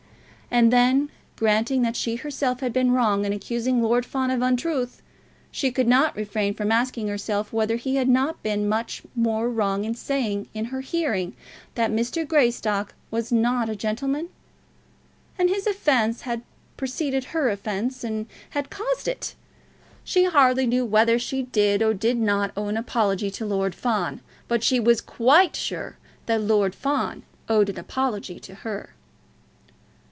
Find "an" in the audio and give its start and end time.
22.67-22.75, 27.69-27.79